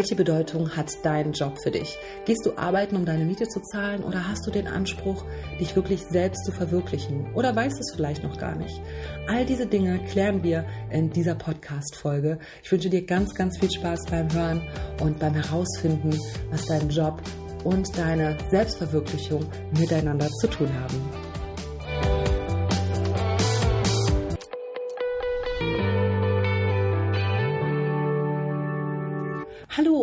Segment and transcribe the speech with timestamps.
[0.00, 1.98] Welche Bedeutung hat dein Job für dich?
[2.24, 5.26] Gehst du arbeiten, um deine Miete zu zahlen oder hast du den Anspruch,
[5.60, 7.34] dich wirklich selbst zu verwirklichen?
[7.34, 8.80] Oder weißt es vielleicht noch gar nicht?
[9.28, 12.38] All diese Dinge klären wir in dieser Podcast-Folge.
[12.62, 14.62] Ich wünsche dir ganz, ganz viel Spaß beim Hören
[15.02, 16.18] und beim Herausfinden,
[16.50, 17.20] was dein Job
[17.64, 19.44] und deine Selbstverwirklichung
[19.78, 21.29] miteinander zu tun haben.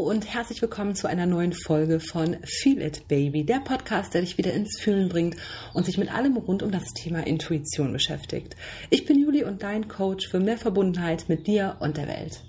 [0.08, 4.38] Und herzlich willkommen zu einer neuen Folge von Feel It Baby, der Podcast, der dich
[4.38, 5.36] wieder ins Fühlen bringt
[5.74, 8.56] und sich mit allem rund um das Thema Intuition beschäftigt.
[8.90, 12.42] Ich bin Juli und dein Coach für mehr Verbundenheit mit dir und der Welt.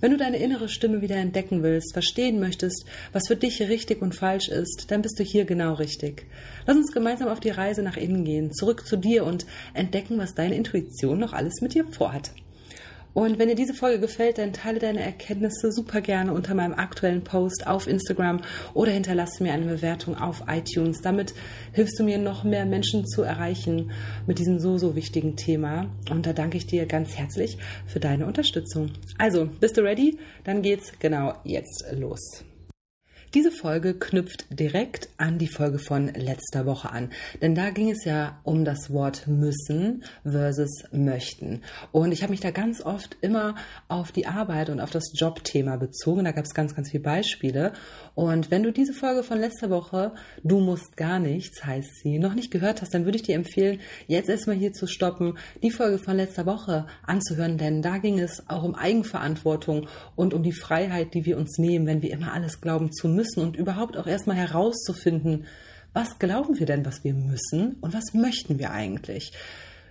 [0.00, 4.14] Wenn du deine innere Stimme wieder entdecken willst, verstehen möchtest, was für dich richtig und
[4.14, 6.24] falsch ist, dann bist du hier genau richtig.
[6.64, 10.34] Lass uns gemeinsam auf die Reise nach innen gehen, zurück zu dir und entdecken, was
[10.34, 12.30] deine Intuition noch alles mit dir vorhat.
[13.14, 17.22] Und wenn dir diese Folge gefällt, dann teile deine Erkenntnisse super gerne unter meinem aktuellen
[17.22, 18.40] Post auf Instagram
[18.74, 21.00] oder hinterlasse mir eine Bewertung auf iTunes.
[21.00, 21.32] Damit
[21.72, 23.92] hilfst du mir noch mehr Menschen zu erreichen
[24.26, 25.86] mit diesem so, so wichtigen Thema.
[26.10, 27.56] Und da danke ich dir ganz herzlich
[27.86, 28.90] für deine Unterstützung.
[29.16, 30.18] Also, bist du ready?
[30.42, 32.44] Dann geht's genau jetzt los.
[33.34, 37.10] Diese Folge knüpft direkt an die Folge von letzter Woche an,
[37.42, 41.62] denn da ging es ja um das Wort müssen versus möchten.
[41.90, 43.56] Und ich habe mich da ganz oft immer
[43.88, 46.24] auf die Arbeit und auf das Jobthema bezogen.
[46.24, 47.72] Da gab es ganz, ganz viele Beispiele.
[48.14, 50.12] Und wenn du diese Folge von letzter Woche,
[50.44, 53.80] du musst gar nichts, heißt sie, noch nicht gehört hast, dann würde ich dir empfehlen,
[54.06, 58.48] jetzt erstmal hier zu stoppen, die Folge von letzter Woche anzuhören, denn da ging es
[58.48, 62.60] auch um Eigenverantwortung und um die Freiheit, die wir uns nehmen, wenn wir immer alles
[62.60, 65.46] glauben zu müssen müssen und überhaupt auch erstmal herauszufinden,
[65.92, 69.32] was glauben wir denn, was wir müssen und was möchten wir eigentlich.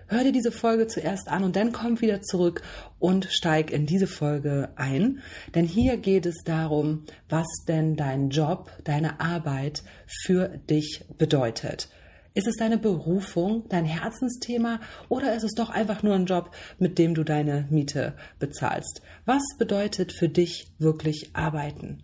[0.08, 2.62] Hör dir diese Folge zuerst an und dann komm wieder zurück
[3.00, 5.22] und steig in diese Folge ein.
[5.56, 11.90] Denn hier geht es darum, was denn dein Job, deine Arbeit für dich bedeutet.
[12.36, 17.00] Ist es deine Berufung, dein Herzensthema oder ist es doch einfach nur ein Job, mit
[17.00, 19.02] dem du deine Miete bezahlst?
[19.26, 22.04] Was bedeutet für dich wirklich arbeiten?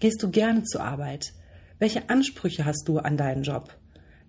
[0.00, 1.34] Gehst du gerne zur Arbeit?
[1.78, 3.76] Welche Ansprüche hast du an deinen Job?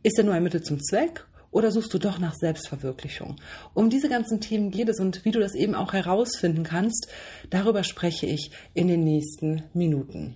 [0.03, 3.37] Ist er nur ein Mittel zum Zweck oder suchst du doch nach Selbstverwirklichung?
[3.73, 7.07] Um diese ganzen Themen geht es und wie du das eben auch herausfinden kannst,
[7.49, 10.35] darüber spreche ich in den nächsten Minuten.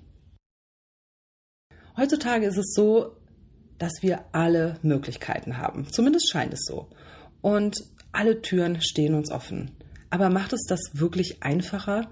[1.97, 3.17] Heutzutage ist es so,
[3.77, 5.91] dass wir alle Möglichkeiten haben.
[5.91, 6.89] Zumindest scheint es so.
[7.41, 7.75] Und
[8.13, 9.71] alle Türen stehen uns offen.
[10.09, 12.09] Aber macht es das wirklich einfacher?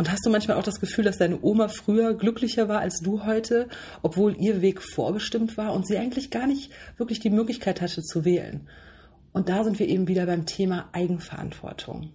[0.00, 3.26] Und hast du manchmal auch das Gefühl, dass deine Oma früher glücklicher war als du
[3.26, 3.68] heute,
[4.00, 8.24] obwohl ihr Weg vorbestimmt war und sie eigentlich gar nicht wirklich die Möglichkeit hatte zu
[8.24, 8.66] wählen?
[9.34, 12.12] Und da sind wir eben wieder beim Thema Eigenverantwortung.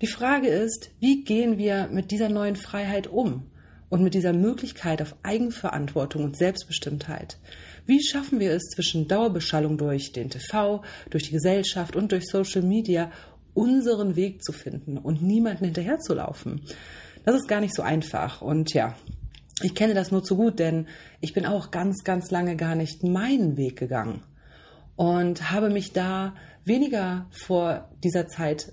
[0.00, 3.50] Die Frage ist, wie gehen wir mit dieser neuen Freiheit um
[3.88, 7.36] und mit dieser Möglichkeit auf Eigenverantwortung und Selbstbestimmtheit?
[7.84, 12.62] Wie schaffen wir es zwischen Dauerbeschallung durch den TV, durch die Gesellschaft und durch Social
[12.62, 13.10] Media
[13.54, 16.62] unseren Weg zu finden und niemanden hinterherzulaufen.
[17.24, 18.42] Das ist gar nicht so einfach.
[18.42, 18.94] Und ja,
[19.62, 20.86] ich kenne das nur zu gut, denn
[21.20, 24.22] ich bin auch ganz, ganz lange gar nicht meinen Weg gegangen
[24.96, 28.72] und habe mich da weniger vor dieser Zeit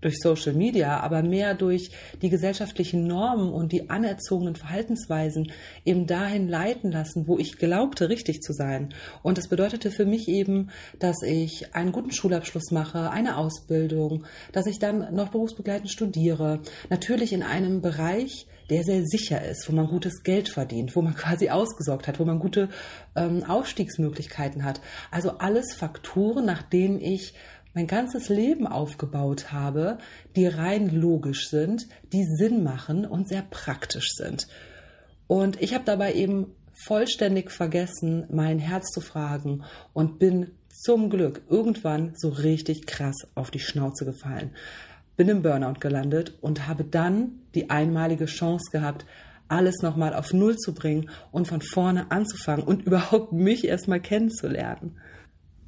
[0.00, 1.90] durch Social Media, aber mehr durch
[2.22, 5.52] die gesellschaftlichen Normen und die anerzogenen Verhaltensweisen
[5.84, 8.94] eben dahin leiten lassen, wo ich glaubte, richtig zu sein.
[9.22, 14.66] Und das bedeutete für mich eben, dass ich einen guten Schulabschluss mache, eine Ausbildung, dass
[14.66, 16.60] ich dann noch berufsbegleitend studiere.
[16.90, 21.14] Natürlich in einem Bereich, der sehr sicher ist, wo man gutes Geld verdient, wo man
[21.16, 22.68] quasi ausgesorgt hat, wo man gute
[23.16, 24.80] ähm, Aufstiegsmöglichkeiten hat.
[25.10, 27.34] Also alles Faktoren, nach denen ich
[27.78, 29.98] mein ganzes Leben aufgebaut habe,
[30.34, 34.48] die rein logisch sind, die Sinn machen und sehr praktisch sind.
[35.28, 39.62] Und ich habe dabei eben vollständig vergessen, mein Herz zu fragen
[39.92, 44.50] und bin zum Glück irgendwann so richtig krass auf die Schnauze gefallen.
[45.16, 49.06] Bin im Burnout gelandet und habe dann die einmalige Chance gehabt,
[49.46, 54.96] alles nochmal auf Null zu bringen und von vorne anzufangen und überhaupt mich erstmal kennenzulernen.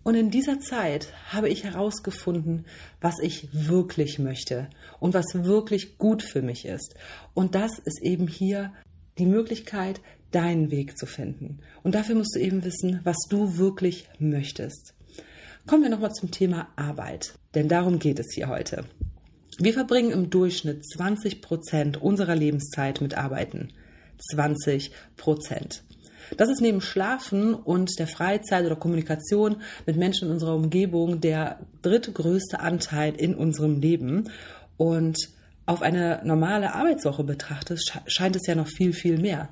[0.03, 2.65] Und in dieser Zeit habe ich herausgefunden,
[3.01, 4.69] was ich wirklich möchte
[4.99, 6.95] und was wirklich gut für mich ist.
[7.35, 8.73] Und das ist eben hier
[9.19, 10.01] die Möglichkeit,
[10.31, 11.59] deinen Weg zu finden.
[11.83, 14.95] Und dafür musst du eben wissen, was du wirklich möchtest.
[15.67, 18.85] Kommen wir nochmal zum Thema Arbeit, denn darum geht es hier heute.
[19.59, 23.73] Wir verbringen im Durchschnitt 20 Prozent unserer Lebenszeit mit Arbeiten.
[24.31, 25.83] 20 Prozent.
[26.37, 29.57] Das ist neben Schlafen und der Freizeit oder Kommunikation
[29.87, 34.31] mit Menschen in unserer Umgebung der drittgrößte Anteil in unserem Leben.
[34.77, 35.17] Und
[35.67, 39.49] auf eine normale Arbeitswoche betrachtest, scheint es ja noch viel, viel mehr.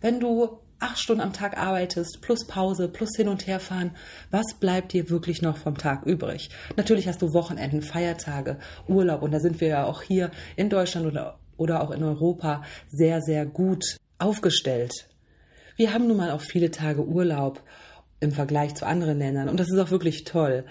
[0.00, 3.92] Wenn du acht Stunden am Tag arbeitest, plus Pause, plus hin und her fahren,
[4.30, 6.50] was bleibt dir wirklich noch vom Tag übrig?
[6.76, 8.58] Natürlich hast du Wochenenden, Feiertage,
[8.88, 12.64] Urlaub und da sind wir ja auch hier in Deutschland oder, oder auch in Europa
[12.88, 15.06] sehr, sehr gut aufgestellt.
[15.76, 17.62] Wir haben nun mal auch viele Tage Urlaub
[18.20, 20.64] im Vergleich zu anderen Ländern und das ist auch wirklich toll.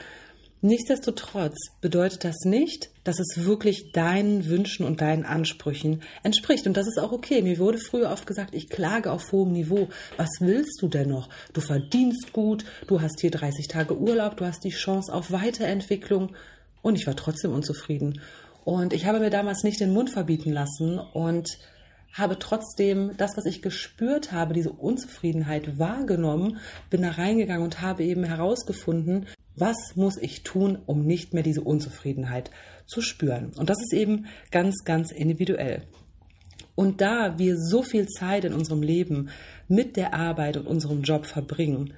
[0.63, 6.67] Nichtsdestotrotz bedeutet das nicht, dass es wirklich deinen Wünschen und deinen Ansprüchen entspricht.
[6.67, 7.41] Und das ist auch okay.
[7.41, 9.89] Mir wurde früher oft gesagt, ich klage auf hohem Niveau.
[10.17, 11.29] Was willst du denn noch?
[11.53, 16.35] Du verdienst gut, du hast hier 30 Tage Urlaub, du hast die Chance auf Weiterentwicklung.
[16.83, 18.21] Und ich war trotzdem unzufrieden.
[18.63, 21.57] Und ich habe mir damals nicht den Mund verbieten lassen und
[22.13, 26.57] habe trotzdem das, was ich gespürt habe, diese Unzufriedenheit wahrgenommen,
[26.89, 31.61] bin da reingegangen und habe eben herausgefunden, was muss ich tun, um nicht mehr diese
[31.61, 32.51] Unzufriedenheit
[32.85, 33.51] zu spüren?
[33.57, 35.83] Und das ist eben ganz, ganz individuell.
[36.75, 39.29] Und da wir so viel Zeit in unserem Leben
[39.67, 41.93] mit der Arbeit und unserem Job verbringen,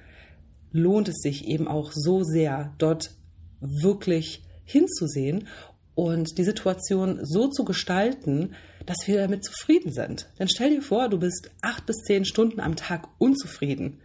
[0.72, 3.12] lohnt es sich eben auch so sehr, dort
[3.60, 5.46] wirklich hinzusehen
[5.94, 8.54] und die Situation so zu gestalten,
[8.86, 10.28] dass wir damit zufrieden sind.
[10.38, 14.00] Denn stell dir vor, du bist acht bis zehn Stunden am Tag unzufrieden.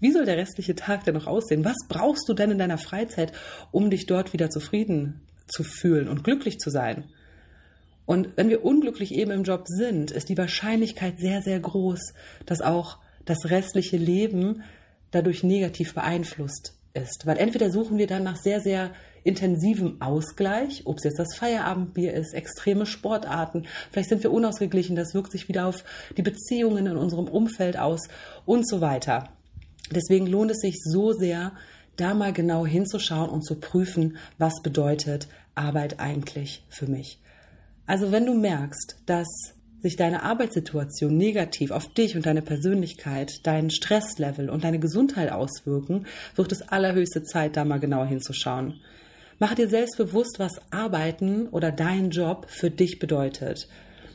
[0.00, 1.64] Wie soll der restliche Tag denn noch aussehen?
[1.64, 3.32] Was brauchst du denn in deiner Freizeit,
[3.72, 7.04] um dich dort wieder zufrieden zu fühlen und glücklich zu sein?
[8.06, 12.14] Und wenn wir unglücklich eben im Job sind, ist die Wahrscheinlichkeit sehr, sehr groß,
[12.46, 14.62] dass auch das restliche Leben
[15.10, 17.26] dadurch negativ beeinflusst ist.
[17.26, 18.90] Weil entweder suchen wir dann nach sehr, sehr
[19.24, 25.12] intensivem Ausgleich, ob es jetzt das Feierabendbier ist, extreme Sportarten, vielleicht sind wir unausgeglichen, das
[25.14, 25.84] wirkt sich wieder auf
[26.16, 28.08] die Beziehungen in unserem Umfeld aus
[28.46, 29.28] und so weiter.
[29.90, 31.52] Deswegen lohnt es sich so sehr,
[31.96, 37.20] da mal genau hinzuschauen und zu prüfen, was bedeutet Arbeit eigentlich für mich.
[37.86, 39.26] Also wenn du merkst, dass
[39.80, 46.06] sich deine Arbeitssituation negativ auf dich und deine Persönlichkeit, dein Stresslevel und deine Gesundheit auswirken,
[46.34, 48.80] wird es allerhöchste Zeit, da mal genauer hinzuschauen.
[49.38, 53.68] Mache dir selbst bewusst, was Arbeiten oder dein Job für dich bedeutet.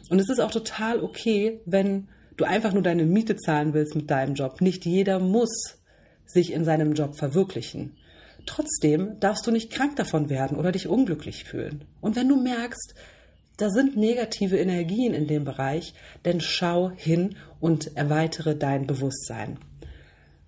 [0.10, 4.12] Und es ist auch total okay, wenn du einfach nur deine Miete zahlen willst mit
[4.12, 4.60] deinem Job.
[4.60, 5.80] Nicht jeder muss
[6.26, 7.96] sich in seinem Job verwirklichen.
[8.46, 11.86] Trotzdem darfst du nicht krank davon werden oder dich unglücklich fühlen.
[12.02, 12.94] Und wenn du merkst,
[13.58, 19.60] da sind negative Energien in dem Bereich, dann schau hin und erweitere dein Bewusstsein.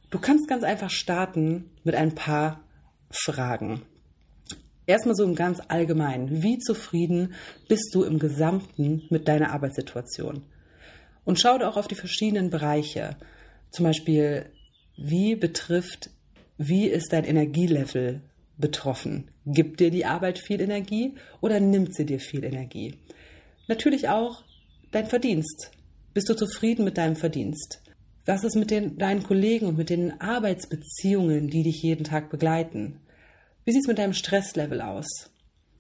[0.10, 2.62] Du kannst ganz einfach starten mit ein paar
[3.12, 3.84] Fragen.
[4.88, 6.44] Erstmal so im ganz allgemeinen.
[6.44, 7.34] Wie zufrieden
[7.68, 10.44] bist du im Gesamten mit deiner Arbeitssituation?
[11.24, 13.18] Und schau auch auf die verschiedenen Bereiche.
[13.72, 14.52] Zum Beispiel,
[14.96, 16.12] wie betrifft,
[16.58, 18.22] wie ist dein Energielevel
[18.58, 19.32] betroffen?
[19.46, 22.96] Gibt dir die Arbeit viel Energie oder nimmt sie dir viel Energie?
[23.68, 24.44] Natürlich auch
[24.92, 25.72] dein Verdienst.
[26.14, 27.82] Bist du zufrieden mit deinem Verdienst?
[28.26, 33.00] Was ist mit den, deinen Kollegen und mit den Arbeitsbeziehungen, die dich jeden Tag begleiten?
[33.66, 35.32] Wie sieht es mit deinem Stresslevel aus?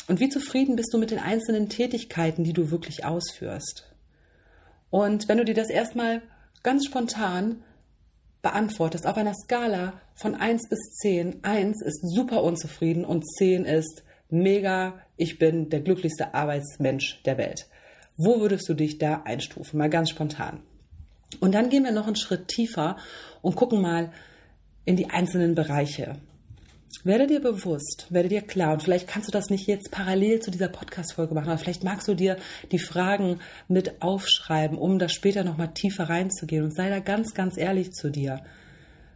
[0.07, 3.91] Und wie zufrieden bist du mit den einzelnen Tätigkeiten, die du wirklich ausführst?
[4.91, 6.21] Und wenn du dir das erstmal
[6.61, 7.63] ganz spontan
[8.45, 14.03] beantwortest auf einer Skala von 1 bis 10, 1 ist super unzufrieden und 10 ist
[14.29, 17.65] mega, ich bin der glücklichste Arbeitsmensch der Welt.
[18.17, 19.79] Wo würdest du dich da einstufen?
[19.79, 20.61] Mal ganz spontan.
[21.39, 22.97] Und dann gehen wir noch einen Schritt tiefer
[23.41, 24.11] und gucken mal
[24.85, 26.17] in die einzelnen Bereiche.
[27.05, 30.49] Werde dir bewusst, werde dir klar, und vielleicht kannst du das nicht jetzt parallel zu
[30.49, 32.35] dieser Podcast-Folge machen, aber vielleicht magst du dir
[32.71, 37.57] die Fragen mit aufschreiben, um da später nochmal tiefer reinzugehen und sei da ganz, ganz
[37.57, 38.43] ehrlich zu dir.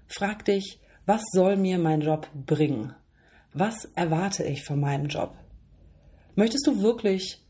[0.06, 2.94] Frag dich, was soll mir mein Job bringen?
[3.54, 5.34] Was erwarte ich von meinem Job?
[6.36, 7.42] Möchtest du wirklich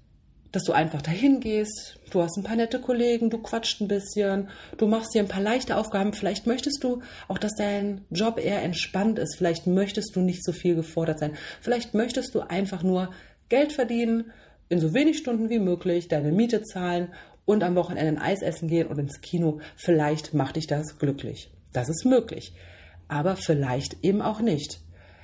[0.51, 4.49] dass du einfach dahin gehst, du hast ein paar nette Kollegen, du quatscht ein bisschen,
[4.77, 6.13] du machst dir ein paar leichte Aufgaben.
[6.13, 9.35] Vielleicht möchtest du auch, dass dein Job eher entspannt ist.
[9.37, 11.33] Vielleicht möchtest du nicht so viel gefordert sein.
[11.61, 13.11] Vielleicht möchtest du einfach nur
[13.49, 14.31] Geld verdienen,
[14.69, 17.09] in so wenig Stunden wie möglich, deine Miete zahlen
[17.45, 19.59] und am Wochenende ein Eis essen gehen und ins Kino.
[19.75, 21.51] Vielleicht macht dich das glücklich.
[21.73, 22.53] Das ist möglich.
[23.07, 24.81] Aber vielleicht eben auch nicht.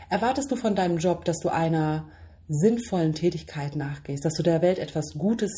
[0.10, 2.10] Erwartest du von deinem Job, dass du einer
[2.48, 5.52] sinnvollen Tätigkeit nachgehst, dass du der Welt etwas Gutes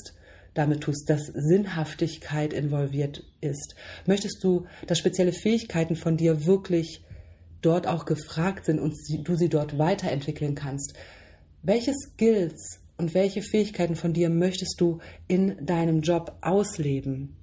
[0.54, 3.76] damit tust, dass Sinnhaftigkeit involviert ist.
[4.06, 7.04] Möchtest du, dass spezielle Fähigkeiten von dir wirklich
[7.62, 10.94] dort auch gefragt sind und du sie dort weiterentwickeln kannst?
[11.62, 17.36] Welche Skills und welche Fähigkeiten von dir möchtest du in deinem Job ausleben?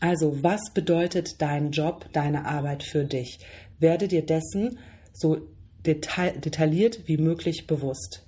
[0.00, 3.38] Also, was bedeutet dein Job, deine Arbeit für dich?
[3.78, 4.78] Werde dir dessen
[5.14, 5.48] so
[5.86, 8.25] detailliert wie möglich bewusst.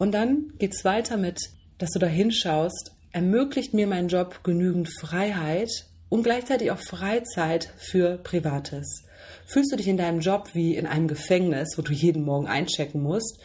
[0.00, 4.88] Und dann geht es weiter mit dass du da hinschaust, ermöglicht mir mein Job genügend
[5.00, 5.70] Freiheit
[6.10, 9.04] und gleichzeitig auch Freizeit für Privates?
[9.46, 13.02] Fühlst du dich in deinem Job wie in einem Gefängnis, wo du jeden Morgen einchecken
[13.02, 13.40] musst?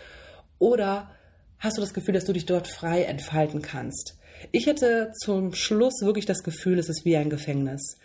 [0.60, 1.10] Oder
[1.60, 4.18] hast du das Gefühl, dass du dich dort frei entfalten kannst?
[4.52, 7.98] Ich hätte zum Schluss wirklich das Gefühl, es ist wie ein Gefängnis.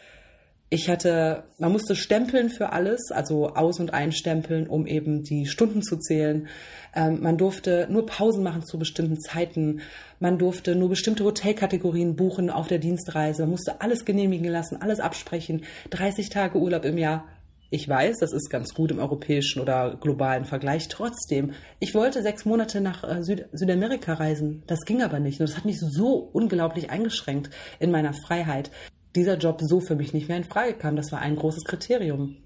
[0.73, 5.83] Ich hatte, man musste stempeln für alles, also aus- und einstempeln, um eben die Stunden
[5.83, 6.47] zu zählen.
[6.95, 9.81] Ähm, man durfte nur Pausen machen zu bestimmten Zeiten.
[10.21, 13.43] Man durfte nur bestimmte Hotelkategorien buchen auf der Dienstreise.
[13.43, 15.65] Man musste alles genehmigen lassen, alles absprechen.
[15.91, 17.25] 30 Tage Urlaub im Jahr.
[17.71, 20.87] Ich weiß, das ist ganz gut im europäischen oder globalen Vergleich.
[20.87, 21.51] Trotzdem,
[21.81, 24.63] ich wollte sechs Monate nach äh, Süd Südamerika reisen.
[24.69, 25.41] Das ging aber nicht.
[25.41, 27.51] Und das hat mich so unglaublich eingeschränkt
[27.81, 28.71] in meiner Freiheit
[29.15, 30.97] dieser Job so für mich nicht mehr in Frage kam.
[30.97, 32.37] Das war ein großes Kriterium.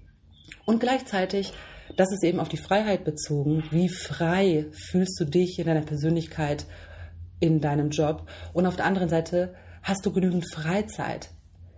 [0.65, 1.53] Und gleichzeitig,
[1.95, 3.63] das ist eben auf die Freiheit bezogen.
[3.71, 6.65] Wie frei fühlst du dich in deiner Persönlichkeit,
[7.39, 8.27] in deinem Job?
[8.53, 9.53] Und auf der anderen Seite,
[9.83, 11.29] hast du genügend Freizeit?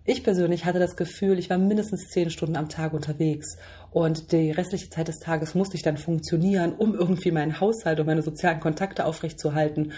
[0.10, 3.58] Ich persönlich hatte das Gefühl, ich war mindestens zehn Stunden am Tag unterwegs
[3.92, 8.06] und die restliche Zeit des Tages musste ich dann funktionieren, um irgendwie meinen Haushalt und
[8.06, 9.92] meine sozialen Kontakte aufrechtzuerhalten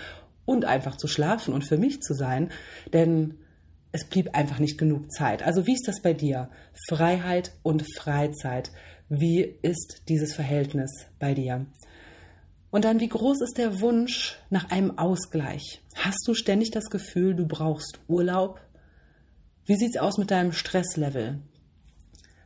[0.45, 2.49] und einfach zu schlafen und für mich zu sein.
[2.91, 3.35] Denn
[3.91, 5.43] es blieb einfach nicht genug Zeit.
[5.43, 6.49] Also wie ist das bei dir?
[6.87, 8.71] Freiheit und Freizeit.
[9.09, 11.65] Wie ist dieses Verhältnis bei dir?
[12.71, 15.81] Und dann, wie groß ist der Wunsch nach einem Ausgleich?
[15.95, 18.61] Hast du ständig das Gefühl, du brauchst Urlaub?
[19.65, 21.41] Wie sieht es aus mit deinem Stresslevel?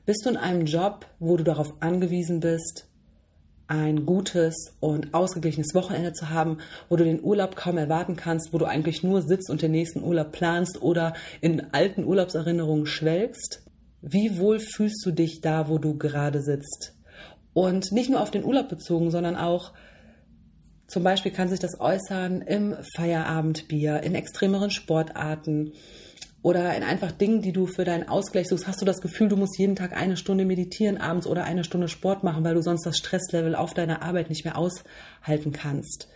[0.06, 2.88] Bist du in einem Job, wo du darauf angewiesen bist,
[3.68, 6.58] ein gutes und ausgeglichenes Wochenende zu haben,
[6.90, 10.04] wo du den Urlaub kaum erwarten kannst, wo du eigentlich nur sitzt und den nächsten
[10.04, 13.64] Urlaub planst oder in alten Urlaubserinnerungen schwelgst?
[14.02, 16.94] Wie wohl fühlst du dich da, wo du gerade sitzt?
[17.54, 19.72] Und nicht nur auf den Urlaub bezogen, sondern auch
[20.88, 25.74] zum Beispiel kann sich das äußern im Feierabendbier, in extremeren Sportarten,
[26.44, 29.38] oder in einfach Dingen, die du für deinen Ausgleich suchst, hast du das Gefühl, du
[29.38, 32.86] musst jeden Tag eine Stunde meditieren abends oder eine Stunde Sport machen, weil du sonst
[32.86, 36.10] das Stresslevel auf deiner Arbeit nicht mehr aushalten kannst.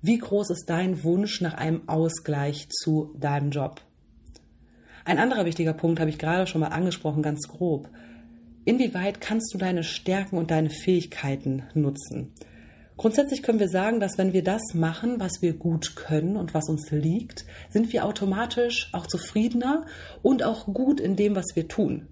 [0.00, 3.80] Wie groß ist dein Wunsch nach einem Ausgleich zu deinem Job?
[5.04, 7.90] Ein anderer wichtiger Punkt habe ich gerade schon mal angesprochen, ganz grob.
[8.64, 12.32] Inwieweit kannst du deine Stärken und deine Fähigkeiten nutzen?
[12.96, 16.68] Grundsätzlich können wir sagen, dass wenn wir das machen, was wir gut können und was
[16.68, 19.86] uns liegt, sind wir automatisch auch zufriedener
[20.22, 22.06] und auch gut in dem, was wir tun.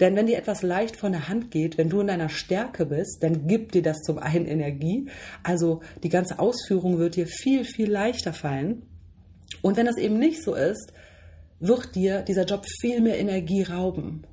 [0.00, 3.22] Denn wenn dir etwas leicht von der Hand geht, wenn du in deiner Stärke bist,
[3.22, 5.08] dann gibt dir das zum einen Energie.
[5.42, 8.82] Also die ganze Ausführung wird dir viel, viel leichter fallen.
[9.62, 10.92] Und wenn das eben nicht so ist,
[11.60, 14.26] wird dir dieser Job viel mehr Energie rauben.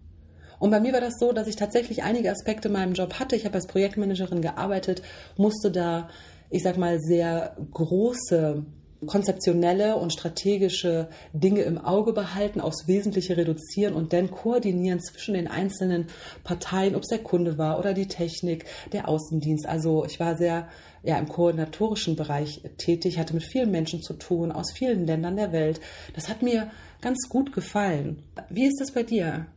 [0.62, 3.36] Und bei mir war das so, dass ich tatsächlich einige Aspekte in meinem Job hatte.
[3.36, 5.02] Ich habe als Projektmanagerin gearbeitet,
[5.36, 6.08] musste da,
[6.52, 8.64] ich sag mal, sehr große
[9.08, 15.48] konzeptionelle und strategische Dinge im Auge behalten, aufs Wesentliche reduzieren und dann koordinieren zwischen den
[15.48, 16.06] einzelnen
[16.44, 19.68] Parteien, ob es der Kunde war oder die Technik, der Außendienst.
[19.68, 20.68] Also ich war sehr
[21.02, 25.52] ja, im koordinatorischen Bereich tätig, hatte mit vielen Menschen zu tun, aus vielen Ländern der
[25.52, 25.82] Welt.
[26.14, 26.70] Das hat mir
[27.02, 28.22] ganz gut gefallen.
[28.52, 29.48] Wie ist das bei dir?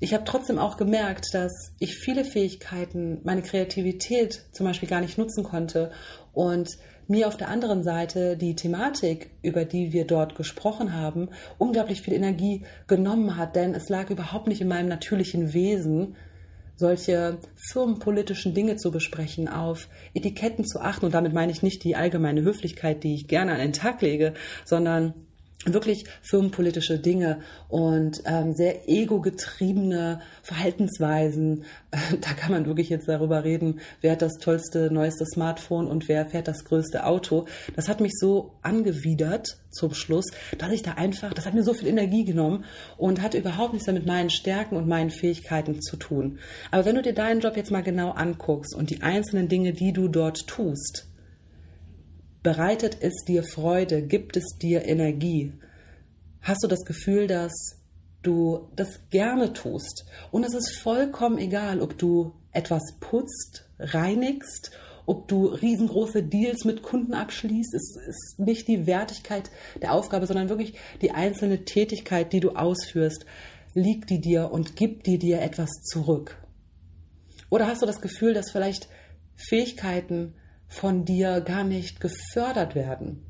[0.00, 5.18] Ich habe trotzdem auch gemerkt, dass ich viele Fähigkeiten, meine Kreativität zum Beispiel gar nicht
[5.18, 5.92] nutzen konnte
[6.32, 11.28] und mir auf der anderen Seite die Thematik, über die wir dort gesprochen haben,
[11.58, 16.16] unglaublich viel Energie genommen hat, denn es lag überhaupt nicht in meinem natürlichen Wesen,
[16.76, 21.04] solche firmenpolitischen Dinge zu besprechen, auf Etiketten zu achten.
[21.04, 24.32] Und damit meine ich nicht die allgemeine Höflichkeit, die ich gerne an den Tag lege,
[24.64, 25.12] sondern
[25.66, 31.64] wirklich firmenpolitische Dinge und ähm, sehr ego-getriebene Verhaltensweisen.
[32.20, 36.24] Da kann man wirklich jetzt darüber reden, wer hat das tollste, neueste Smartphone und wer
[36.26, 37.46] fährt das größte Auto.
[37.74, 40.26] Das hat mich so angewidert zum Schluss,
[40.58, 42.64] dass ich da einfach, das hat mir so viel Energie genommen
[42.96, 46.38] und hat überhaupt nichts mehr mit meinen Stärken und meinen Fähigkeiten zu tun.
[46.70, 49.92] Aber wenn du dir deinen Job jetzt mal genau anguckst und die einzelnen Dinge, die
[49.92, 51.09] du dort tust,
[52.42, 54.02] Bereitet es dir Freude?
[54.02, 55.52] Gibt es dir Energie?
[56.40, 57.52] Hast du das Gefühl, dass
[58.22, 60.06] du das gerne tust?
[60.30, 64.70] Und es ist vollkommen egal, ob du etwas putzt, reinigst,
[65.04, 67.74] ob du riesengroße Deals mit Kunden abschließt.
[67.74, 69.50] Es ist nicht die Wertigkeit
[69.82, 73.26] der Aufgabe, sondern wirklich die einzelne Tätigkeit, die du ausführst,
[73.74, 76.38] liegt die dir und gibt die dir etwas zurück.
[77.50, 78.88] Oder hast du das Gefühl, dass vielleicht
[79.34, 80.34] Fähigkeiten
[80.70, 83.26] von dir gar nicht gefördert werden.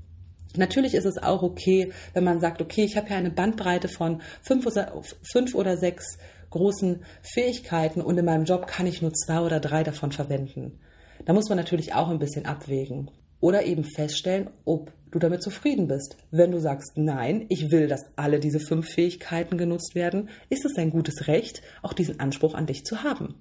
[0.57, 4.21] Natürlich ist es auch okay, wenn man sagt, okay, ich habe ja eine Bandbreite von
[4.43, 6.19] fünf oder, fünf oder sechs
[6.51, 10.79] großen Fähigkeiten und in meinem Job kann ich nur zwei oder drei davon verwenden.
[11.25, 13.11] Da muss man natürlich auch ein bisschen abwägen.
[13.41, 16.17] oder eben feststellen, ob du damit zufrieden bist.
[16.31, 20.75] Wenn du sagst, nein, ich will, dass alle diese fünf Fähigkeiten genutzt werden, ist es
[20.75, 23.35] dein gutes Recht, auch diesen Anspruch an dich zu haben.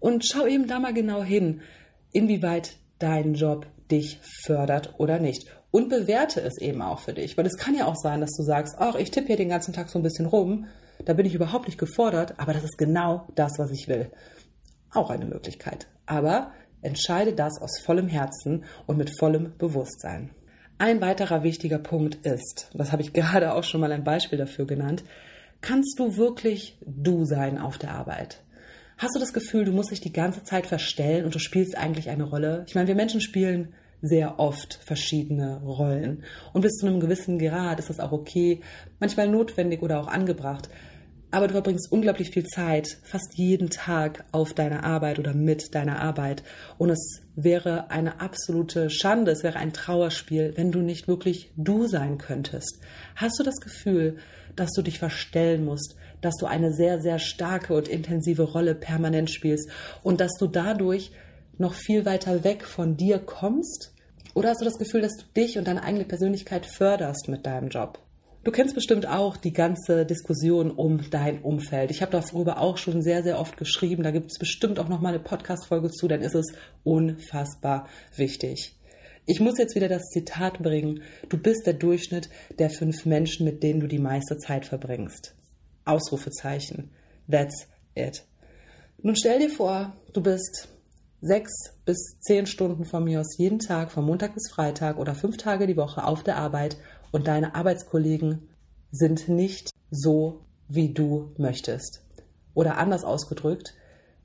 [0.00, 1.60] Und schau eben da mal genau hin,
[2.12, 5.46] inwieweit dein Job dich fördert oder nicht.
[5.70, 7.36] Und bewerte es eben auch für dich.
[7.36, 9.72] Weil es kann ja auch sein, dass du sagst, ach, ich tippe hier den ganzen
[9.72, 10.66] Tag so ein bisschen rum,
[11.04, 14.10] da bin ich überhaupt nicht gefordert, aber das ist genau das, was ich will.
[14.92, 15.88] Auch eine Möglichkeit.
[16.06, 20.30] Aber entscheide das aus vollem Herzen und mit vollem Bewusstsein.
[20.78, 24.66] Ein weiterer wichtiger Punkt ist, das habe ich gerade auch schon mal ein Beispiel dafür
[24.66, 25.04] genannt,
[25.60, 28.42] kannst du wirklich du sein auf der Arbeit?
[29.02, 32.08] Hast du das Gefühl, du musst dich die ganze Zeit verstellen und du spielst eigentlich
[32.08, 32.64] eine Rolle?
[32.68, 36.22] Ich meine, wir Menschen spielen sehr oft verschiedene Rollen.
[36.52, 38.60] Und bis zu einem gewissen Grad ist das auch okay,
[39.00, 40.68] manchmal notwendig oder auch angebracht.
[41.32, 46.00] Aber du verbringst unglaublich viel Zeit, fast jeden Tag auf deiner Arbeit oder mit deiner
[46.00, 46.44] Arbeit.
[46.78, 51.88] Und es wäre eine absolute Schande, es wäre ein Trauerspiel, wenn du nicht wirklich du
[51.88, 52.78] sein könntest.
[53.16, 54.18] Hast du das Gefühl,
[54.54, 59.30] dass du dich verstellen musst, dass du eine sehr, sehr starke und intensive Rolle permanent
[59.30, 59.68] spielst
[60.02, 61.12] und dass du dadurch
[61.58, 63.92] noch viel weiter weg von dir kommst?
[64.34, 67.68] Oder hast du das Gefühl, dass du dich und deine eigene Persönlichkeit förderst mit deinem
[67.68, 67.98] Job?
[68.44, 71.92] Du kennst bestimmt auch die ganze Diskussion um dein Umfeld.
[71.92, 74.02] Ich habe darüber auch schon sehr, sehr oft geschrieben.
[74.02, 76.08] Da gibt es bestimmt auch noch mal eine Podcast-Folge zu.
[76.08, 76.52] Dann ist es
[76.82, 77.86] unfassbar
[78.16, 78.74] wichtig.
[79.26, 81.02] Ich muss jetzt wieder das Zitat bringen.
[81.28, 85.36] Du bist der Durchschnitt der fünf Menschen, mit denen du die meiste Zeit verbringst.
[85.84, 86.90] Ausrufezeichen.
[87.30, 88.24] That's it.
[89.02, 90.68] Nun stell dir vor, du bist
[91.20, 91.52] sechs
[91.84, 95.66] bis zehn Stunden von mir aus jeden Tag, von Montag bis Freitag oder fünf Tage
[95.66, 96.76] die Woche auf der Arbeit
[97.12, 98.48] und deine Arbeitskollegen
[98.90, 102.02] sind nicht so, wie du möchtest.
[102.54, 103.74] Oder anders ausgedrückt,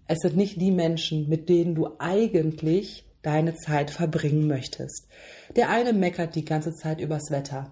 [0.07, 5.07] es sind nicht die Menschen, mit denen du eigentlich deine Zeit verbringen möchtest.
[5.55, 7.71] Der eine meckert die ganze Zeit übers Wetter.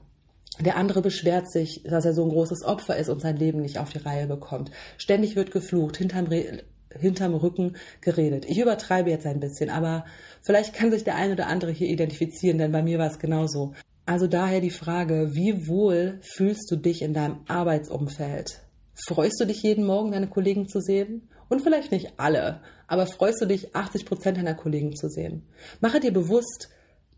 [0.60, 3.78] Der andere beschwert sich, dass er so ein großes Opfer ist und sein Leben nicht
[3.78, 4.72] auf die Reihe bekommt.
[4.98, 6.64] Ständig wird geflucht, hinterm, Re
[6.98, 8.46] hinterm Rücken geredet.
[8.48, 10.06] Ich übertreibe jetzt ein bisschen, aber
[10.42, 13.74] vielleicht kann sich der eine oder andere hier identifizieren, denn bei mir war es genauso.
[14.06, 18.62] Also daher die Frage, wie wohl fühlst du dich in deinem Arbeitsumfeld?
[18.94, 21.28] Freust du dich jeden Morgen, deine Kollegen zu sehen?
[21.50, 25.44] Und vielleicht nicht alle, aber freust du dich, 80 Prozent deiner Kollegen zu sehen?
[25.80, 26.70] Mache dir bewusst,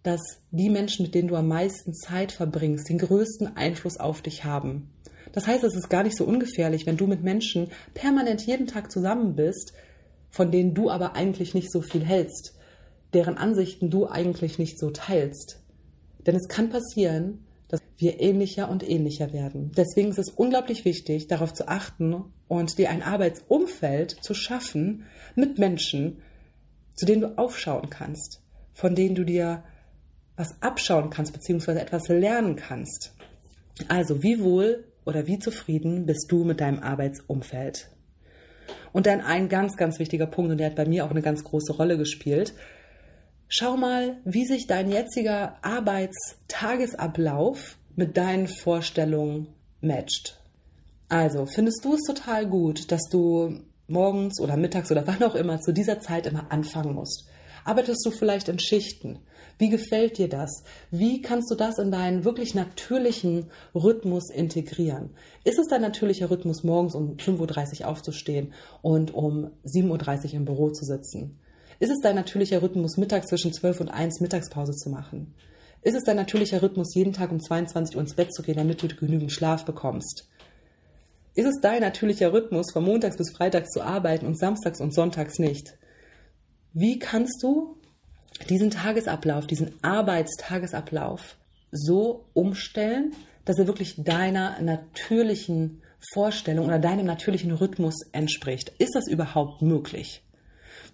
[0.03, 4.43] dass die Menschen, mit denen du am meisten Zeit verbringst, den größten Einfluss auf dich
[4.43, 4.89] haben.
[5.33, 8.91] Das heißt, es ist gar nicht so ungefährlich, wenn du mit Menschen permanent jeden Tag
[8.91, 9.73] zusammen bist,
[10.29, 12.55] von denen du aber eigentlich nicht so viel hältst,
[13.13, 15.61] deren Ansichten du eigentlich nicht so teilst.
[16.25, 19.71] Denn es kann passieren, dass wir ähnlicher und ähnlicher werden.
[19.75, 25.05] Deswegen ist es unglaublich wichtig, darauf zu achten und dir ein Arbeitsumfeld zu schaffen
[25.35, 26.21] mit Menschen,
[26.95, 28.41] zu denen du aufschauen kannst,
[28.73, 29.63] von denen du dir
[30.37, 33.13] was abschauen kannst, beziehungsweise etwas lernen kannst.
[33.89, 37.89] Also, wie wohl oder wie zufrieden bist du mit deinem Arbeitsumfeld?
[38.93, 41.43] Und dann ein ganz, ganz wichtiger Punkt, und der hat bei mir auch eine ganz
[41.43, 42.53] große Rolle gespielt,
[43.49, 49.47] Schau mal, wie sich dein jetziger Arbeitstagesablauf mit deinen Vorstellungen
[49.79, 50.37] matcht.
[51.07, 55.61] Also, findest du es total gut, dass du morgens oder mittags oder wann auch immer
[55.61, 57.29] zu dieser Zeit immer anfangen musst?
[57.67, 59.19] Arbeitest du vielleicht in Schichten?
[59.57, 60.63] Wie gefällt dir das?
[60.89, 65.09] Wie kannst du das in deinen wirklich natürlichen Rhythmus integrieren?
[65.43, 70.45] Ist es dein natürlicher Rhythmus, morgens um 5.30 Uhr aufzustehen und um 7.30 Uhr im
[70.45, 71.39] Büro zu sitzen?
[71.79, 75.33] Ist es dein natürlicher Rhythmus, mittags zwischen 12 und 1 Mittagspause zu machen?
[75.81, 78.81] Ist es dein natürlicher Rhythmus, jeden Tag um 22 Uhr ins Bett zu gehen, damit
[78.81, 80.29] du genügend Schlaf bekommst?
[81.35, 85.37] Ist es dein natürlicher Rhythmus, von montags bis freitags zu arbeiten und samstags und sonntags
[85.37, 85.77] nicht?
[86.79, 87.77] Wie kannst du
[88.49, 91.37] diesen Tagesablauf, diesen Arbeitstagesablauf
[91.71, 93.13] so umstellen,
[93.45, 95.81] dass er wirklich deiner natürlichen
[96.13, 98.73] Vorstellung oder deinem natürlichen Rhythmus entspricht?
[98.77, 100.21] Ist das überhaupt möglich?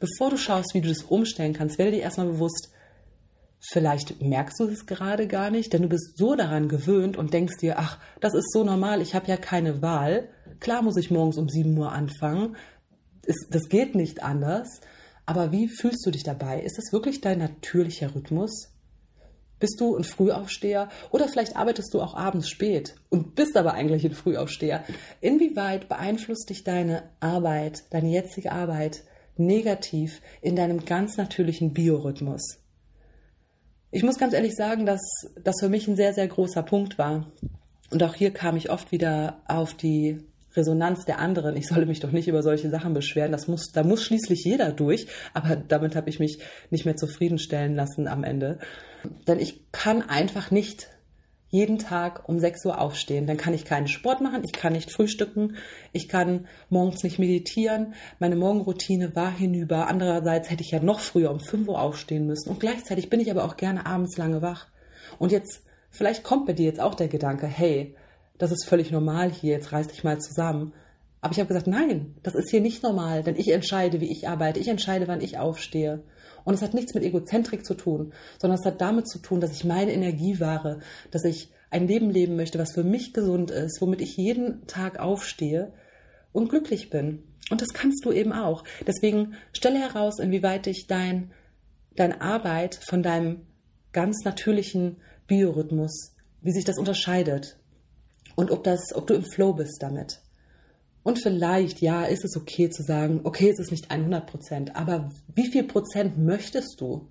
[0.04, 2.70] bevor du schaust, wie du das umstellen kannst, werde dir erstmal bewusst,
[3.72, 7.58] vielleicht merkst du es gerade gar nicht, denn du bist so daran gewöhnt und denkst
[7.62, 10.28] dir, ach, das ist so normal, ich habe ja keine Wahl.
[10.60, 12.58] Klar muss ich morgens um 7 Uhr anfangen.
[13.50, 14.82] das geht nicht anders.
[15.26, 16.62] Aber wie fühlst du dich dabei?
[16.62, 18.70] Ist das wirklich dein natürlicher Rhythmus?
[19.60, 24.04] Bist du ein Frühaufsteher oder vielleicht arbeitest du auch abends spät und bist aber eigentlich
[24.04, 24.84] ein Frühaufsteher?
[25.22, 29.04] Inwieweit beeinflusst dich deine Arbeit, deine jetzige Arbeit
[29.38, 32.60] negativ in deinem ganz natürlichen Biorhythmus.
[33.92, 35.02] Ich muss ganz ehrlich sagen, dass
[35.42, 37.32] das für mich ein sehr, sehr großer Punkt war.
[37.90, 40.20] Und auch hier kam ich oft wieder auf die
[40.56, 41.56] Resonanz der anderen.
[41.56, 43.32] Ich solle mich doch nicht über solche Sachen beschweren.
[43.32, 45.08] Das muss, da muss schließlich jeder durch.
[45.34, 46.40] Aber damit habe ich mich
[46.70, 48.60] nicht mehr zufriedenstellen lassen am Ende.
[49.28, 50.90] Denn ich kann einfach nicht
[51.54, 53.28] jeden Tag um 6 Uhr aufstehen.
[53.28, 55.58] Dann kann ich keinen Sport machen, ich kann nicht frühstücken,
[55.92, 57.94] ich kann morgens nicht meditieren.
[58.18, 59.88] Meine Morgenroutine war hinüber.
[59.88, 62.50] Andererseits hätte ich ja noch früher um 5 Uhr aufstehen müssen.
[62.50, 64.68] Und gleichzeitig bin ich aber auch gerne abends lange wach.
[65.20, 65.62] Und jetzt,
[65.92, 67.96] vielleicht kommt bei dir jetzt auch der Gedanke, hey,
[68.44, 70.74] das ist völlig normal hier, jetzt reiß dich mal zusammen.
[71.22, 74.28] Aber ich habe gesagt, nein, das ist hier nicht normal, denn ich entscheide, wie ich
[74.28, 76.04] arbeite, ich entscheide, wann ich aufstehe.
[76.44, 79.54] Und es hat nichts mit Egozentrik zu tun, sondern es hat damit zu tun, dass
[79.54, 80.80] ich meine Energie wahre,
[81.12, 85.00] dass ich ein Leben leben möchte, was für mich gesund ist, womit ich jeden Tag
[85.00, 85.72] aufstehe
[86.34, 87.24] und glücklich bin.
[87.50, 88.66] Und das kannst du eben auch.
[88.86, 91.32] Deswegen stelle heraus, inwieweit dich dein,
[91.96, 93.48] deine Arbeit von deinem
[93.94, 97.58] ganz natürlichen Biorhythmus, wie sich das unterscheidet.
[98.36, 100.20] Und ob das, ob du im Flow bist damit.
[101.04, 105.10] Und vielleicht, ja, ist es okay zu sagen, okay, es ist nicht 100 Prozent, aber
[105.36, 107.10] wie viel Prozent möchtest du?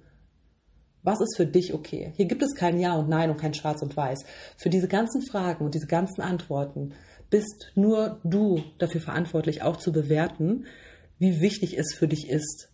[1.03, 2.13] Was ist für dich okay?
[2.17, 4.25] Hier gibt es kein Ja und Nein und kein Schwarz und Weiß.
[4.57, 6.95] Für diese ganzen Fragen und diese ganzen Antworten
[7.29, 10.67] bist nur du dafür verantwortlich, auch zu bewerten,
[11.19, 12.72] wie wichtig es für dich ist,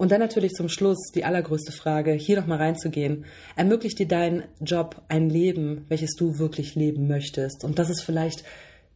[0.00, 3.26] Und dann natürlich zum Schluss die allergrößte Frage, hier nochmal reinzugehen.
[3.54, 7.64] Ermöglicht dir dein Job ein Leben, welches du wirklich leben möchtest?
[7.64, 8.42] Und das ist vielleicht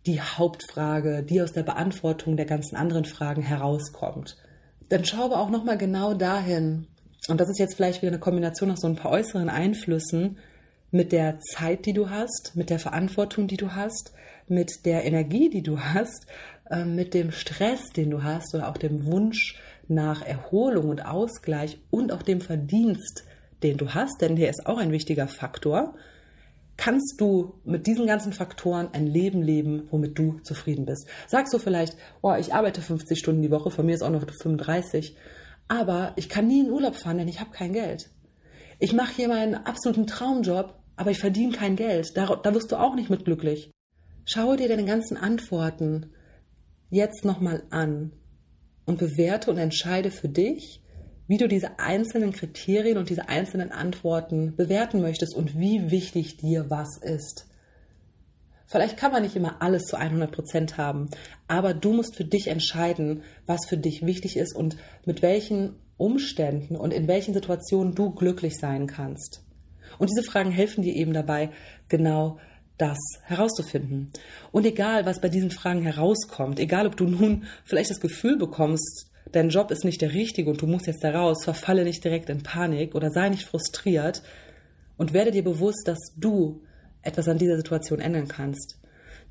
[0.06, 4.38] die Hauptfrage, die aus der Beantwortung der ganzen anderen Fragen herauskommt.
[4.88, 6.86] Dann schau aber auch nochmal genau dahin.
[7.28, 10.38] Und das ist jetzt vielleicht wieder eine Kombination aus so ein paar äußeren Einflüssen
[10.94, 14.12] mit der Zeit, die du hast, mit der Verantwortung, die du hast,
[14.46, 16.26] mit der Energie, die du hast,
[16.70, 21.78] äh, mit dem Stress, den du hast oder auch dem Wunsch, nach Erholung und Ausgleich
[21.90, 23.24] und auch dem Verdienst,
[23.64, 25.96] den du hast, denn der ist auch ein wichtiger Faktor,
[26.76, 31.08] kannst du mit diesen ganzen Faktoren ein Leben leben, womit du zufrieden bist.
[31.26, 34.24] Sagst du vielleicht, oh, ich arbeite 50 Stunden die Woche, von mir ist auch noch
[34.24, 35.16] 35,
[35.66, 38.10] aber ich kann nie in Urlaub fahren, denn ich habe kein Geld.
[38.78, 42.16] Ich mache hier meinen absoluten Traumjob, aber ich verdiene kein Geld.
[42.16, 43.70] Da, da wirst du auch nicht mit glücklich.
[44.24, 46.12] Schaue dir deine ganzen Antworten
[46.90, 48.12] jetzt nochmal an
[48.86, 50.82] und bewerte und entscheide für dich,
[51.26, 56.70] wie du diese einzelnen Kriterien und diese einzelnen Antworten bewerten möchtest und wie wichtig dir
[56.70, 57.46] was ist.
[58.66, 61.08] Vielleicht kann man nicht immer alles zu 100 Prozent haben,
[61.48, 66.76] aber du musst für dich entscheiden, was für dich wichtig ist und mit welchen Umständen
[66.76, 69.43] und in welchen Situationen du glücklich sein kannst.
[69.98, 71.50] Und diese Fragen helfen dir eben dabei,
[71.88, 72.38] genau
[72.78, 74.10] das herauszufinden.
[74.50, 79.10] Und egal, was bei diesen Fragen herauskommt, egal, ob du nun vielleicht das Gefühl bekommst,
[79.30, 82.30] dein Job ist nicht der richtige und du musst jetzt da raus, verfalle nicht direkt
[82.30, 84.22] in Panik oder sei nicht frustriert
[84.96, 86.62] und werde dir bewusst, dass du
[87.02, 88.78] etwas an dieser Situation ändern kannst.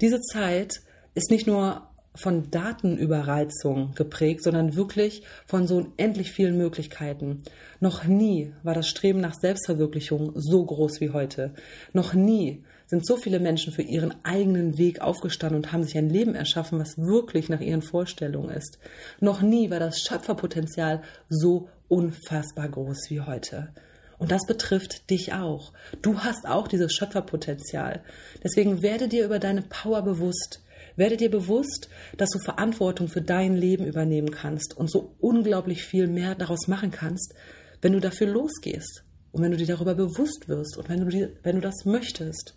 [0.01, 0.81] Diese Zeit
[1.13, 7.43] ist nicht nur von Datenüberreizung geprägt, sondern wirklich von so unendlich vielen Möglichkeiten.
[7.79, 11.53] Noch nie war das Streben nach Selbstverwirklichung so groß wie heute.
[11.91, 16.09] Noch nie sind so viele Menschen für ihren eigenen Weg aufgestanden und haben sich ein
[16.09, 18.77] Leben erschaffen, was wirklich nach ihren Vorstellungen ist.
[19.19, 23.69] Noch nie war das Schöpferpotenzial so unfassbar groß wie heute.
[24.19, 25.73] Und das betrifft dich auch.
[26.01, 28.03] Du hast auch dieses Schöpferpotenzial.
[28.43, 30.62] Deswegen werde dir über deine Power bewusst.
[30.95, 36.07] Werde dir bewusst, dass du Verantwortung für dein Leben übernehmen kannst und so unglaublich viel
[36.07, 37.33] mehr daraus machen kannst,
[37.81, 41.31] wenn du dafür losgehst und wenn du dir darüber bewusst wirst und wenn du, dir,
[41.43, 42.55] wenn du das möchtest.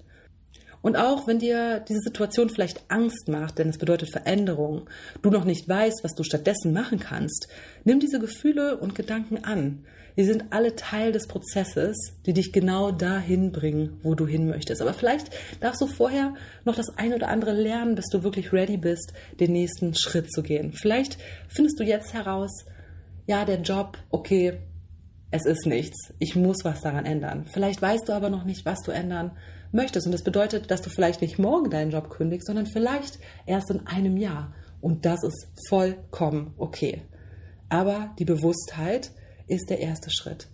[0.82, 4.88] Und auch wenn dir diese Situation vielleicht Angst macht, denn es bedeutet Veränderung,
[5.22, 7.48] du noch nicht weißt, was du stattdessen machen kannst,
[7.84, 9.84] nimm diese Gefühle und Gedanken an.
[10.16, 14.80] Sie sind alle Teil des Prozesses, die dich genau dahin bringen, wo du hin möchtest.
[14.80, 18.78] Aber vielleicht darfst du vorher noch das eine oder andere lernen, bis du wirklich ready
[18.78, 20.72] bist, den nächsten Schritt zu gehen.
[20.72, 22.64] Vielleicht findest du jetzt heraus,
[23.26, 24.58] ja, der Job, okay,
[25.30, 26.14] es ist nichts.
[26.18, 27.44] Ich muss was daran ändern.
[27.52, 29.32] Vielleicht weißt du aber noch nicht, was du ändern
[29.70, 30.06] möchtest.
[30.06, 33.86] Und das bedeutet, dass du vielleicht nicht morgen deinen Job kündigst, sondern vielleicht erst in
[33.86, 34.54] einem Jahr.
[34.80, 37.02] Und das ist vollkommen okay.
[37.68, 39.10] Aber die Bewusstheit
[39.46, 40.48] ist der erste Schritt.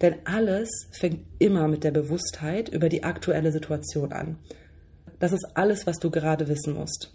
[0.00, 4.38] Denn alles fängt immer mit der Bewusstheit über die aktuelle Situation an.
[5.18, 7.12] Das ist alles, was du gerade wissen musst.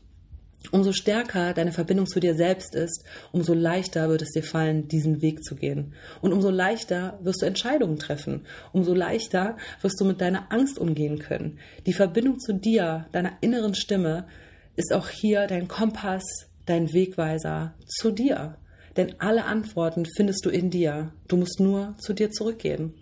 [0.72, 5.22] Umso stärker deine Verbindung zu dir selbst ist, umso leichter wird es dir fallen, diesen
[5.22, 5.94] Weg zu gehen.
[6.22, 8.46] Und umso leichter wirst du Entscheidungen treffen.
[8.72, 11.58] Umso leichter wirst du mit deiner Angst umgehen können.
[11.88, 14.28] Die Verbindung zu dir, deiner inneren Stimme,
[14.76, 16.24] ist auch hier dein Kompass,
[16.68, 18.56] dein Wegweiser zu dir.
[18.98, 21.14] Denn alle Antworten findest du in dir.
[21.28, 22.94] Du musst nur zu dir zurückgehen.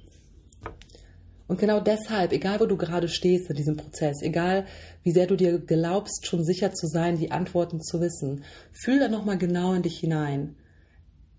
[1.47, 4.67] Und genau deshalb, egal wo du gerade stehst in diesem Prozess, egal
[5.01, 9.07] wie sehr du dir glaubst, schon sicher zu sein, die Antworten zu wissen, fühl da
[9.07, 10.57] nochmal genau in dich hinein.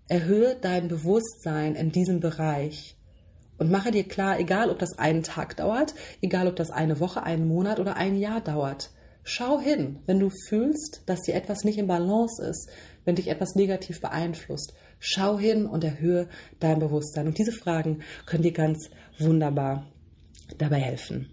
[0.09, 2.97] Erhöhe dein Bewusstsein in diesem Bereich
[3.57, 7.23] und mache dir klar, egal ob das einen Tag dauert, egal ob das eine Woche,
[7.23, 8.89] einen Monat oder ein Jahr dauert.
[9.23, 12.69] Schau hin, wenn du fühlst, dass dir etwas nicht im Balance ist,
[13.05, 14.73] wenn dich etwas negativ beeinflusst.
[14.99, 16.27] Schau hin und erhöhe
[16.59, 17.27] dein Bewusstsein.
[17.27, 19.87] Und diese Fragen können dir ganz wunderbar
[20.57, 21.29] dabei helfen.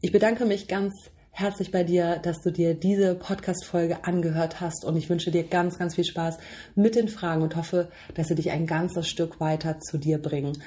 [0.00, 0.92] Ich bedanke mich ganz
[1.30, 5.78] herzlich bei dir, dass du dir diese Podcast-Folge angehört hast und ich wünsche dir ganz,
[5.78, 6.38] ganz viel Spaß
[6.74, 10.62] mit den Fragen und hoffe, dass sie dich ein ganzes Stück weiter zu dir bringen.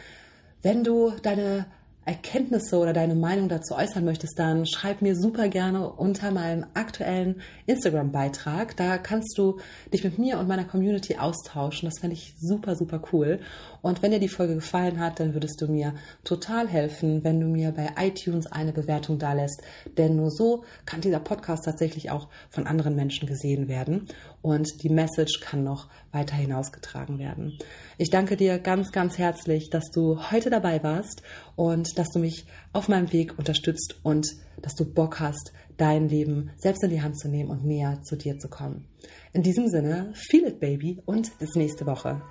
[0.62, 1.65] Wenn du deine
[2.05, 7.41] Erkenntnisse oder deine Meinung dazu äußern möchtest, dann schreib mir super gerne unter meinem aktuellen
[7.65, 8.75] Instagram-Beitrag.
[8.75, 9.59] Da kannst du
[9.93, 11.87] dich mit mir und meiner Community austauschen.
[11.87, 13.39] Das fände ich super, super cool.
[13.81, 17.47] Und wenn dir die Folge gefallen hat, dann würdest du mir total helfen, wenn du
[17.47, 19.61] mir bei iTunes eine Bewertung dalässt.
[19.97, 24.07] Denn nur so kann dieser Podcast tatsächlich auch von anderen Menschen gesehen werden
[24.43, 27.58] und die Message kann noch weiter hinausgetragen werden.
[27.97, 31.23] Ich danke dir ganz, ganz herzlich, dass du heute dabei warst
[31.56, 34.27] und dass du mich auf meinem Weg unterstützt und
[34.62, 38.15] dass du Bock hast, dein Leben selbst in die Hand zu nehmen und näher zu
[38.15, 38.86] dir zu kommen.
[39.32, 42.21] In diesem Sinne, feel it, baby, und bis nächste Woche.